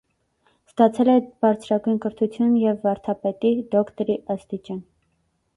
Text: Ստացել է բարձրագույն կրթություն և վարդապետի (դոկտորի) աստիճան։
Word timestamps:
Ստացել 0.69 1.11
է 1.15 1.17
բարձրագույն 1.45 2.01
կրթություն 2.07 2.55
և 2.63 2.81
վարդապետի 2.89 3.53
(դոկտորի) 3.77 4.17
աստիճան։ 4.37 4.85